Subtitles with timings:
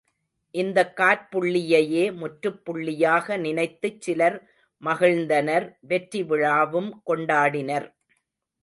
[0.55, 4.37] இந்தக் காற்புள்ளியையே முற்றுப் புள்ளியாக நினைத்துச் சிலர்
[4.83, 7.87] மகிழ்ந்தனர் வெற்றிவிழாவும் கொண்டாடினர்.